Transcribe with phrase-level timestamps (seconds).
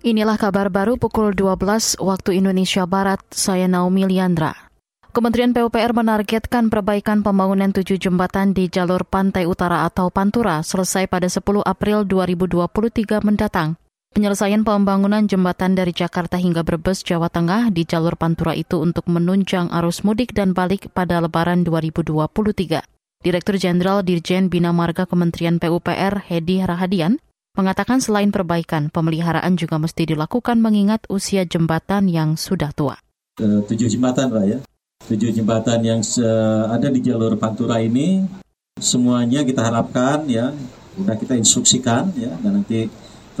[0.00, 4.56] Inilah kabar baru pukul 12 waktu Indonesia Barat, saya Naomi Liandra.
[5.12, 11.28] Kementerian PUPR menargetkan perbaikan pembangunan tujuh jembatan di jalur pantai utara atau Pantura selesai pada
[11.28, 13.76] 10 April 2023 mendatang.
[14.16, 19.68] Penyelesaian pembangunan jembatan dari Jakarta hingga Brebes, Jawa Tengah di jalur Pantura itu untuk menunjang
[19.68, 22.88] arus mudik dan balik pada Lebaran 2023.
[23.20, 27.20] Direktur Jenderal Dirjen Bina Marga Kementerian PUPR Hedi Rahadian
[27.54, 32.96] mengatakan selain perbaikan, pemeliharaan juga mesti dilakukan mengingat usia jembatan yang sudah tua.
[33.40, 34.58] tujuh jembatan, Pak ya.
[35.08, 36.00] Tujuh jembatan yang
[36.68, 38.22] ada di jalur Pantura ini
[38.80, 40.52] semuanya kita harapkan ya,
[40.96, 42.88] sudah kita instruksikan ya, dan nanti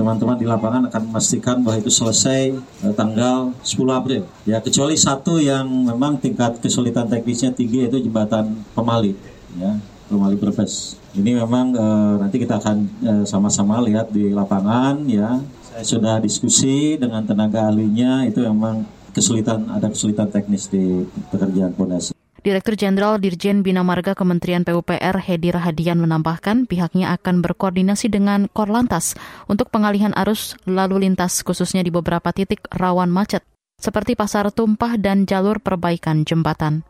[0.00, 4.22] teman-teman di lapangan akan memastikan bahwa itu selesai eh, tanggal 10 April.
[4.48, 9.12] Ya, kecuali satu yang memang tingkat kesulitan teknisnya tinggi yaitu jembatan Pemali,
[9.60, 9.76] ya,
[10.10, 10.98] Pemali Brebes.
[11.14, 15.38] Ini memang uh, nanti kita akan uh, sama-sama lihat di lapangan ya.
[15.70, 18.82] Saya sudah diskusi dengan tenaga ahlinya itu memang
[19.14, 22.10] kesulitan ada kesulitan teknis di pekerjaan pondasi.
[22.40, 29.12] Direktur Jenderal Dirjen Bina Marga Kementerian PUPR Hedi Rahadian menambahkan pihaknya akan berkoordinasi dengan Korlantas
[29.44, 33.44] untuk pengalihan arus lalu lintas khususnya di beberapa titik rawan macet
[33.76, 36.84] seperti pasar tumpah dan jalur perbaikan jembatan.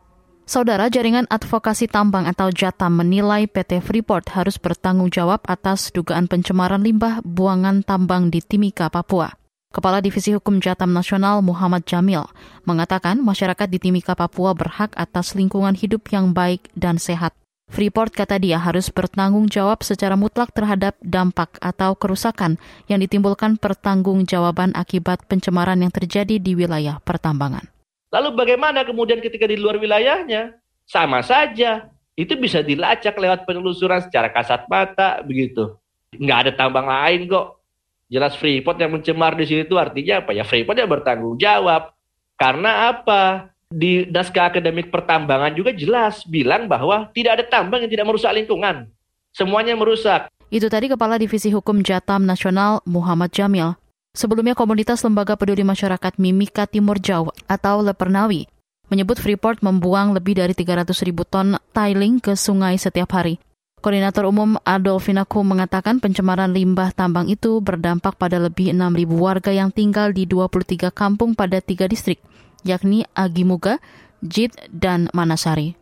[0.49, 6.81] Saudara Jaringan Advokasi Tambang atau JATAM menilai PT Freeport harus bertanggung jawab atas dugaan pencemaran
[6.81, 9.31] limbah buangan tambang di Timika, Papua.
[9.71, 12.27] Kepala Divisi Hukum Jatam Nasional Muhammad Jamil
[12.67, 17.31] mengatakan masyarakat di Timika, Papua berhak atas lingkungan hidup yang baik dan sehat.
[17.71, 22.59] Freeport kata dia harus bertanggung jawab secara mutlak terhadap dampak atau kerusakan
[22.91, 27.71] yang ditimbulkan pertanggungjawaban akibat pencemaran yang terjadi di wilayah pertambangan.
[28.11, 30.59] Lalu bagaimana kemudian ketika di luar wilayahnya?
[30.83, 31.87] Sama saja.
[32.11, 35.79] Itu bisa dilacak lewat penelusuran secara kasat mata begitu.
[36.19, 37.63] Nggak ada tambang lain kok.
[38.11, 40.35] Jelas Freeport yang mencemar di sini itu artinya apa?
[40.35, 41.95] Ya Freeport yang bertanggung jawab.
[42.35, 43.47] Karena apa?
[43.71, 48.91] Di naskah akademik pertambangan juga jelas bilang bahwa tidak ada tambang yang tidak merusak lingkungan.
[49.31, 50.27] Semuanya merusak.
[50.51, 53.79] Itu tadi Kepala Divisi Hukum Jatam Nasional Muhammad Jamil.
[54.11, 58.51] Sebelumnya komunitas lembaga peduli masyarakat Mimika Timur Jawa atau Lepernawi
[58.91, 63.39] menyebut Freeport membuang lebih dari 300 ribu ton tiling ke sungai setiap hari.
[63.79, 69.49] Koordinator Umum Adolfina Ku mengatakan pencemaran limbah tambang itu berdampak pada lebih 6 ribu warga
[69.49, 72.21] yang tinggal di 23 kampung pada tiga distrik,
[72.61, 73.81] yakni Agimuga,
[74.21, 75.73] Jit, dan Manasari.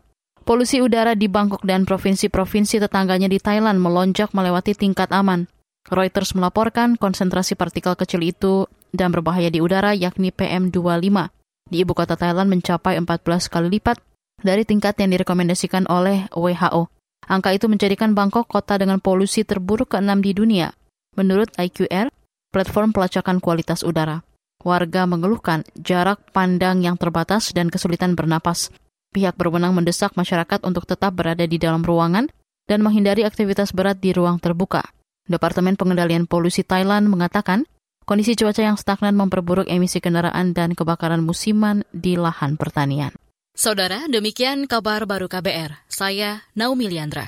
[0.48, 5.52] Polusi udara di Bangkok dan provinsi-provinsi tetangganya di Thailand melonjak melewati tingkat aman.
[5.90, 11.34] Reuters melaporkan konsentrasi partikel kecil itu dan berbahaya di udara yakni PM2,5
[11.70, 14.02] di ibu kota Thailand mencapai 14 kali lipat
[14.42, 16.90] dari tingkat yang direkomendasikan oleh WHO.
[17.30, 20.68] Angka itu menjadikan Bangkok kota dengan polusi terburuk ke-6 di dunia,
[21.14, 22.10] menurut IQR,
[22.50, 24.26] platform pelacakan kualitas udara.
[24.66, 28.74] Warga mengeluhkan jarak pandang yang terbatas dan kesulitan bernapas.
[29.14, 32.28] Pihak berwenang mendesak masyarakat untuk tetap berada di dalam ruangan
[32.66, 34.84] dan menghindari aktivitas berat di ruang terbuka.
[35.30, 37.70] Departemen Pengendalian Polusi Thailand mengatakan
[38.10, 43.14] kondisi cuaca yang stagnan memperburuk emisi kendaraan dan kebakaran musiman di lahan pertanian.
[43.60, 45.84] Saudara, demikian kabar baru KBR.
[45.92, 47.28] Saya Naomi Liandra.